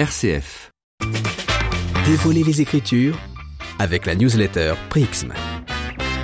RCF. 0.00 0.72
Dévoiler 2.06 2.42
les 2.42 2.62
Écritures 2.62 3.18
avec 3.78 4.06
la 4.06 4.14
newsletter 4.14 4.72
Prixm. 4.88 5.34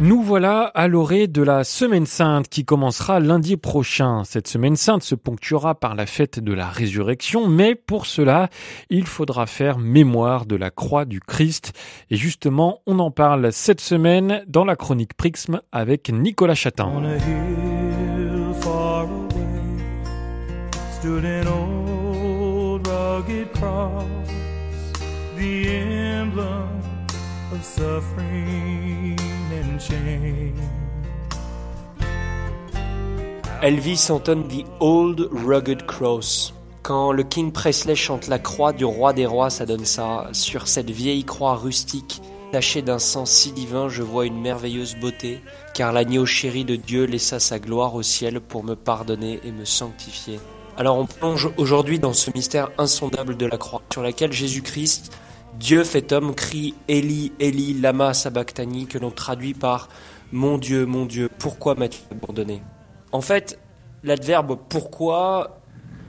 Nous 0.00 0.23
voilà 0.23 0.63
à 0.63 0.89
l'orée 0.89 1.26
de 1.26 1.42
la 1.42 1.63
Semaine 1.63 2.07
Sainte 2.07 2.49
qui 2.49 2.65
commencera 2.65 3.20
lundi 3.20 3.58
prochain. 3.58 4.25
Cette 4.25 4.49
Semaine 4.49 4.76
Sainte 4.76 5.02
se 5.02 5.15
ponctuera 5.15 5.75
par 5.75 5.94
la 5.94 6.07
fête 6.07 6.41
de 6.41 6.54
la 6.54 6.68
résurrection, 6.68 7.49
mais 7.49 7.75
pour 7.75 8.07
cela, 8.07 8.49
il 8.89 9.05
faudra 9.05 9.45
faire 9.45 9.79
mémoire 9.79 10.47
de 10.47 10.57
la 10.57 10.71
croix 10.71 11.05
du 11.05 11.21
Christ. 11.21 11.75
Et 12.09 12.17
justement, 12.17 12.81
on 12.87 12.99
en 12.99 13.11
parle 13.11 13.53
cette 13.53 13.83
semaine 13.83 14.43
dans 14.49 14.65
la 14.65 14.77
chronique 14.77 15.13
Prixm 15.19 15.61
avec 15.71 16.09
Nicolas 16.09 16.55
Chatin. 16.55 16.91
On 16.95 17.05
a 17.05 17.17
hill 17.17 18.55
far 18.59 19.03
away 19.03 19.37
stood 20.99 21.27
an 21.27 21.47
old 21.47 21.96
Elvis 33.62 34.11
entonne 34.11 34.47
The 34.48 34.65
Old 34.80 35.29
Rugged 35.33 35.87
Cross. 35.87 36.55
Quand 36.83 37.11
le 37.11 37.25
King 37.25 37.51
Presley 37.53 37.97
chante 37.97 38.29
la 38.29 38.39
croix 38.39 38.73
du 38.73 38.84
roi 38.84 39.12
des 39.12 39.27
rois, 39.27 39.51
ça 39.51 39.67
donne 39.67 39.84
ça. 39.84 40.28
Sur 40.33 40.69
cette 40.69 40.91
vieille 40.91 41.25
croix 41.25 41.56
rustique, 41.56 42.20
tachée 42.53 42.83
d'un 42.83 42.98
sang 42.98 43.27
si 43.27 43.53
divin, 43.53 43.89
je 43.89 44.03
vois 44.03 44.27
une 44.27 44.41
merveilleuse 44.41 44.97
beauté, 44.97 45.41
car 45.75 45.92
l'agneau 45.92 46.27
chéri 46.27 46.65
de 46.65 46.77
Dieu 46.77 47.05
laissa 47.05 47.41
sa 47.41 47.59
gloire 47.59 47.95
au 47.95 48.03
ciel 48.03 48.41
pour 48.41 48.62
me 48.62 48.77
pardonner 48.77 49.41
et 49.42 49.51
me 49.51 49.65
sanctifier. 49.65 50.39
Alors 50.79 50.98
on 50.98 51.07
plonge 51.07 51.48
aujourd'hui 51.57 51.98
dans 51.98 52.12
ce 52.12 52.30
mystère 52.35 52.69
insondable 52.77 53.39
de 53.39 53.47
la 53.47 53.57
croix, 53.57 53.80
sur 53.91 54.03
laquelle 54.03 54.33
Jésus-Christ, 54.33 55.11
Dieu 55.59 55.84
fait 55.84 56.12
homme, 56.12 56.34
crie 56.34 56.75
Eli, 56.87 57.33
Eli, 57.41 57.73
lama 57.73 58.12
sabachthani, 58.12 58.87
que 58.87 58.98
l'on 58.98 59.11
traduit 59.11 59.55
par 59.55 59.89
Mon 60.33 60.59
Dieu, 60.59 60.84
mon 60.84 61.06
Dieu, 61.06 61.31
pourquoi 61.39 61.77
m'as-tu 61.77 62.00
abandonné? 62.11 62.62
En 63.11 63.23
fait, 63.23 63.59
l'adverbe 64.03 64.59
pourquoi 64.69 65.62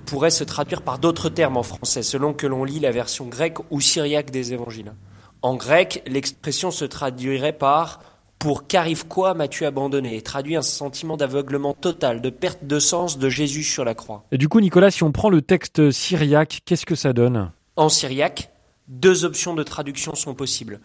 pourrait 0.05 0.31
se 0.31 0.43
traduire 0.43 0.81
par 0.81 0.99
d'autres 0.99 1.29
termes 1.29 1.55
en 1.55 1.63
français, 1.63 2.03
selon 2.03 2.33
que 2.33 2.45
l'on 2.45 2.65
lit 2.65 2.81
la 2.81 2.91
version 2.91 3.25
grecque 3.27 3.59
ou 3.71 3.79
syriaque 3.79 4.31
des 4.31 4.51
évangiles. 4.51 4.95
En 5.43 5.55
grec, 5.55 6.03
l'expression 6.07 6.71
se 6.71 6.83
traduirait 6.83 7.53
par 7.53 8.01
pour 8.39 8.67
qu'arrive 8.67 9.07
quoi 9.07 9.33
m'as-tu 9.33 9.65
abandonné 9.65 10.15
et 10.15 10.21
traduit 10.21 10.55
un 10.55 10.61
sentiment 10.61 11.17
d'aveuglement 11.17 11.73
total, 11.73 12.21
de 12.21 12.29
perte 12.29 12.65
de 12.65 12.79
sens 12.79 13.17
de 13.17 13.29
Jésus 13.29 13.63
sur 13.63 13.83
la 13.83 13.95
croix. 13.95 14.23
Et 14.31 14.37
du 14.37 14.47
coup, 14.47 14.59
Nicolas, 14.59 14.91
si 14.91 15.03
on 15.03 15.11
prend 15.11 15.29
le 15.29 15.41
texte 15.41 15.91
syriaque, 15.91 16.59
qu'est-ce 16.65 16.85
que 16.85 16.95
ça 16.95 17.13
donne? 17.13 17.51
En 17.75 17.89
syriaque, 17.89 18.51
deux 18.87 19.25
options 19.25 19.53
de 19.53 19.63
traduction 19.63 20.15
sont 20.15 20.33
possibles. 20.33 20.79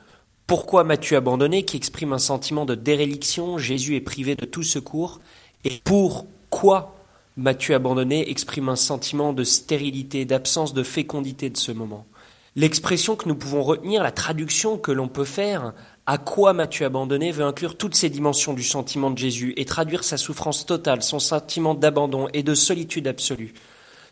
Pourquoi 0.47 0.85
m'as-tu 0.85 1.15
abandonné 1.15 1.65
qui 1.65 1.77
exprime 1.77 2.13
un 2.13 2.19
sentiment 2.19 2.65
de 2.65 2.75
déréliction, 2.75 3.59
Jésus 3.59 3.97
est 3.97 4.01
privé 4.01 4.35
de 4.35 4.45
tout 4.45 4.63
secours, 4.63 5.21
et 5.65 5.81
pourquoi 5.85 6.95
m'as-tu 7.37 7.75
abandonné 7.75 8.29
exprime 8.31 8.69
un 8.69 8.77
sentiment 8.77 9.33
de 9.33 9.45
stérilité, 9.45 10.25
d'absence 10.25 10.75
de 10.75 10.83
fécondité 10.83 11.49
de 11.49 11.57
ce 11.57 11.73
moment. 11.73 12.07
L'expression 12.55 13.17
que 13.17 13.29
nous 13.29 13.35
pouvons 13.35 13.63
retenir, 13.63 14.03
la 14.03 14.13
traduction 14.13 14.77
que 14.77 14.93
l'on 14.93 15.09
peut 15.09 15.25
faire, 15.25 15.73
à 16.05 16.19
quoi 16.19 16.53
m'as-tu 16.53 16.85
abandonné, 16.85 17.33
veut 17.33 17.45
inclure 17.45 17.79
toutes 17.79 17.95
ces 17.95 18.11
dimensions 18.11 18.53
du 18.53 18.63
sentiment 18.63 19.11
de 19.11 19.17
Jésus 19.17 19.55
et 19.57 19.65
traduire 19.65 20.05
sa 20.05 20.19
souffrance 20.19 20.67
totale, 20.67 21.03
son 21.03 21.19
sentiment 21.19 21.75
d'abandon 21.75 22.29
et 22.35 22.43
de 22.43 22.55
solitude 22.55 23.09
absolue. 23.09 23.55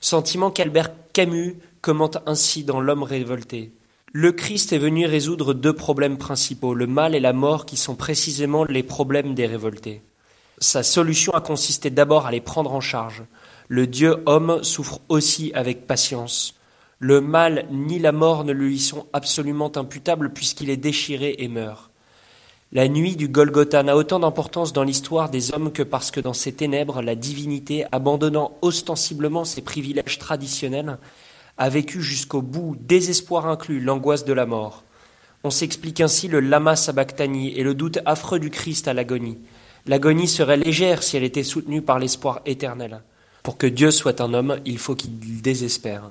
Sentiment 0.00 0.50
qu'Albert 0.50 0.92
Camus 1.12 1.58
commente 1.82 2.18
ainsi 2.24 2.64
dans 2.64 2.80
L'homme 2.80 3.02
révolté. 3.02 3.72
Le 4.12 4.32
Christ 4.32 4.72
est 4.72 4.78
venu 4.78 5.06
résoudre 5.06 5.52
deux 5.52 5.74
problèmes 5.74 6.16
principaux, 6.16 6.74
le 6.74 6.86
mal 6.86 7.14
et 7.14 7.20
la 7.20 7.32
mort 7.34 7.66
qui 7.66 7.76
sont 7.76 7.94
précisément 7.94 8.64
les 8.64 8.82
problèmes 8.82 9.34
des 9.34 9.46
révoltés. 9.46 10.02
Sa 10.58 10.82
solution 10.82 11.32
a 11.32 11.40
consisté 11.40 11.90
d'abord 11.90 12.26
à 12.26 12.30
les 12.30 12.40
prendre 12.40 12.72
en 12.72 12.80
charge. 12.80 13.22
Le 13.68 13.86
Dieu 13.86 14.16
homme 14.26 14.62
souffre 14.62 15.00
aussi 15.08 15.52
avec 15.54 15.86
patience. 15.86 16.59
Le 17.02 17.22
mal 17.22 17.66
ni 17.70 17.98
la 17.98 18.12
mort 18.12 18.44
ne 18.44 18.52
lui 18.52 18.78
sont 18.78 19.06
absolument 19.14 19.72
imputables 19.74 20.34
puisqu'il 20.34 20.68
est 20.68 20.76
déchiré 20.76 21.34
et 21.38 21.48
meurt. 21.48 21.90
La 22.72 22.88
nuit 22.88 23.16
du 23.16 23.26
Golgotha 23.26 23.82
n'a 23.82 23.96
autant 23.96 24.20
d'importance 24.20 24.74
dans 24.74 24.84
l'histoire 24.84 25.30
des 25.30 25.54
hommes 25.54 25.72
que 25.72 25.82
parce 25.82 26.10
que 26.10 26.20
dans 26.20 26.34
ses 26.34 26.52
ténèbres, 26.52 27.00
la 27.00 27.14
divinité, 27.14 27.86
abandonnant 27.90 28.52
ostensiblement 28.60 29.46
ses 29.46 29.62
privilèges 29.62 30.18
traditionnels, 30.18 30.98
a 31.56 31.68
vécu 31.70 32.02
jusqu'au 32.02 32.42
bout, 32.42 32.76
désespoir 32.78 33.46
inclus, 33.46 33.80
l'angoisse 33.80 34.26
de 34.26 34.34
la 34.34 34.44
mort. 34.44 34.84
On 35.42 35.50
s'explique 35.50 36.02
ainsi 36.02 36.28
le 36.28 36.40
lama 36.40 36.76
sabachthani 36.76 37.58
et 37.58 37.62
le 37.62 37.72
doute 37.72 38.00
affreux 38.04 38.38
du 38.38 38.50
Christ 38.50 38.88
à 38.88 38.92
l'agonie. 38.92 39.38
L'agonie 39.86 40.28
serait 40.28 40.58
légère 40.58 41.02
si 41.02 41.16
elle 41.16 41.24
était 41.24 41.44
soutenue 41.44 41.80
par 41.80 41.98
l'espoir 41.98 42.42
éternel. 42.44 43.00
Pour 43.42 43.56
que 43.56 43.66
Dieu 43.66 43.90
soit 43.90 44.20
un 44.20 44.34
homme, 44.34 44.60
il 44.66 44.76
faut 44.76 44.94
qu'il 44.94 45.40
désespère. 45.40 46.10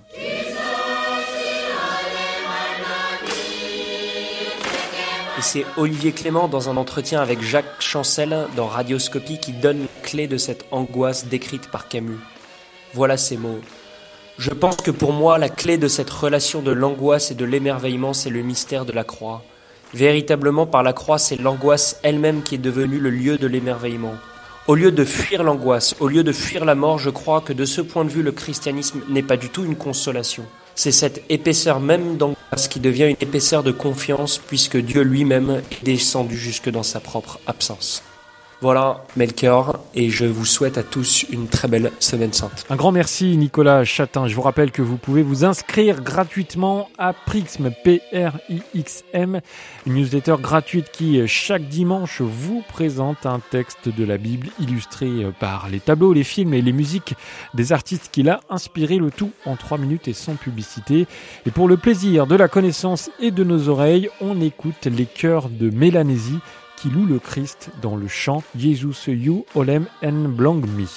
Et 5.39 5.41
c'est 5.41 5.65
Olivier 5.77 6.11
Clément 6.11 6.49
dans 6.49 6.67
un 6.67 6.75
entretien 6.75 7.21
avec 7.21 7.41
Jacques 7.41 7.79
Chancel 7.79 8.47
dans 8.57 8.67
Radioscopie 8.67 9.39
qui 9.39 9.53
donne 9.53 9.83
la 9.83 10.01
clé 10.03 10.27
de 10.27 10.35
cette 10.35 10.65
angoisse 10.69 11.27
décrite 11.27 11.71
par 11.71 11.87
Camus. 11.87 12.19
Voilà 12.93 13.15
ces 13.15 13.37
mots. 13.37 13.61
Je 14.37 14.49
pense 14.49 14.75
que 14.75 14.91
pour 14.91 15.13
moi, 15.13 15.37
la 15.37 15.47
clé 15.47 15.77
de 15.77 15.87
cette 15.87 16.09
relation 16.09 16.61
de 16.61 16.71
l'angoisse 16.71 17.31
et 17.31 17.35
de 17.35 17.45
l'émerveillement, 17.45 18.11
c'est 18.11 18.29
le 18.29 18.41
mystère 18.41 18.83
de 18.83 18.91
la 18.91 19.05
croix. 19.05 19.41
Véritablement, 19.93 20.67
par 20.67 20.83
la 20.83 20.91
croix, 20.91 21.17
c'est 21.17 21.37
l'angoisse 21.37 22.01
elle-même 22.03 22.43
qui 22.43 22.55
est 22.55 22.57
devenue 22.57 22.99
le 22.99 23.09
lieu 23.09 23.37
de 23.37 23.47
l'émerveillement. 23.47 24.15
Au 24.69 24.75
lieu 24.75 24.91
de 24.91 25.03
fuir 25.03 25.41
l'angoisse, 25.41 25.95
au 25.99 26.07
lieu 26.07 26.23
de 26.23 26.31
fuir 26.31 26.63
la 26.63 26.75
mort, 26.75 26.99
je 26.99 27.09
crois 27.09 27.41
que 27.41 27.53
de 27.53 27.65
ce 27.65 27.81
point 27.81 28.05
de 28.05 28.09
vue, 28.11 28.21
le 28.21 28.31
christianisme 28.31 29.01
n'est 29.09 29.23
pas 29.23 29.35
du 29.35 29.49
tout 29.49 29.63
une 29.63 29.75
consolation. 29.75 30.45
C'est 30.75 30.91
cette 30.91 31.23
épaisseur 31.27 31.79
même 31.79 32.17
d'angoisse 32.17 32.67
qui 32.69 32.79
devient 32.79 33.07
une 33.09 33.15
épaisseur 33.19 33.63
de 33.63 33.71
confiance 33.71 34.37
puisque 34.37 34.77
Dieu 34.77 35.01
lui-même 35.01 35.63
est 35.71 35.83
descendu 35.83 36.37
jusque 36.37 36.69
dans 36.69 36.83
sa 36.83 36.99
propre 36.99 37.39
absence. 37.47 38.03
Voilà 38.61 39.05
Melchior 39.15 39.79
et 39.95 40.09
je 40.09 40.25
vous 40.25 40.43
souhaite 40.43 40.77
à 40.77 40.83
tous 40.83 41.23
une 41.29 41.47
très 41.47 41.69
belle 41.69 41.93
semaine 41.99 42.33
sainte. 42.33 42.65
Un 42.69 42.75
grand 42.75 42.91
merci 42.91 43.37
Nicolas 43.37 43.85
Chatin. 43.85 44.27
Je 44.27 44.35
vous 44.35 44.41
rappelle 44.41 44.71
que 44.71 44.81
vous 44.81 44.97
pouvez 44.97 45.23
vous 45.23 45.45
inscrire 45.45 46.01
gratuitement 46.01 46.89
à 46.97 47.13
Prixm, 47.13 47.71
P-R-I-X-M, 47.85 49.39
une 49.85 49.93
newsletter 49.93 50.35
gratuite 50.41 50.91
qui 50.91 51.25
chaque 51.25 51.69
dimanche 51.69 52.19
vous 52.19 52.61
présente 52.67 53.25
un 53.25 53.39
texte 53.39 53.87
de 53.87 54.03
la 54.03 54.17
Bible 54.17 54.49
illustré 54.59 55.09
par 55.39 55.69
les 55.69 55.79
tableaux, 55.79 56.11
les 56.11 56.25
films 56.25 56.53
et 56.53 56.61
les 56.61 56.73
musiques 56.73 57.15
des 57.53 57.71
artistes 57.71 58.09
qu'il 58.11 58.27
a 58.27 58.41
inspiré 58.49 58.97
le 58.97 59.09
tout 59.09 59.31
en 59.45 59.55
3 59.55 59.77
minutes 59.77 60.09
et 60.09 60.13
sans 60.13 60.35
publicité. 60.35 61.07
Et 61.45 61.51
pour 61.51 61.69
le 61.69 61.77
plaisir 61.77 62.27
de 62.27 62.35
la 62.35 62.49
connaissance 62.49 63.09
et 63.21 63.31
de 63.31 63.45
nos 63.45 63.69
oreilles, 63.69 64.09
on 64.19 64.41
écoute 64.41 64.85
les 64.85 65.05
chœurs 65.05 65.47
de 65.47 65.69
Mélanésie 65.69 66.39
qui 66.79 66.89
loue 66.89 67.05
le 67.05 67.19
Christ 67.19 67.71
dans 67.81 67.97
le 67.97 68.07
chant 68.07 68.41
Jesus 68.57 69.11
you 69.11 69.45
olem 69.53 69.85
en 70.01 70.29
blang 70.29 70.65
mi. 70.65 70.87